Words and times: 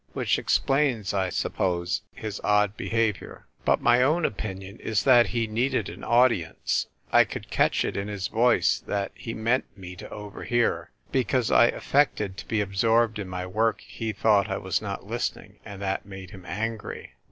Which 0.13 0.39
explains, 0.39 1.13
I 1.13 1.29
suppose, 1.29 2.01
his 2.11 2.41
odd 2.43 2.75
behaviour. 2.75 3.45
But 3.63 3.81
my 3.83 4.01
own 4.01 4.25
opinion 4.25 4.79
is 4.79 5.03
that 5.03 5.27
he 5.27 5.45
needed 5.45 5.89
an 5.89 6.03
audience; 6.03 6.87
I 7.11 7.23
could 7.23 7.51
catch 7.51 7.85
it 7.85 7.95
in 7.95 8.07
his 8.07 8.27
voice 8.27 8.79
that 8.87 9.11
he 9.13 9.35
meant 9.35 9.77
me 9.77 9.95
to 9.97 10.09
overhear; 10.09 10.89
because 11.11 11.51
I 11.51 11.67
affected 11.67 12.35
to 12.37 12.47
be 12.47 12.61
absorbed 12.61 13.19
in 13.19 13.27
my 13.27 13.45
work 13.45 13.81
he 13.81 14.11
thought 14.11 14.49
I 14.49 14.57
was 14.57 14.81
not 14.81 15.05
listening, 15.05 15.59
and 15.63 15.79
that 15.83 16.03
made 16.07 16.31
him 16.31 16.45
angry. 16.47 17.13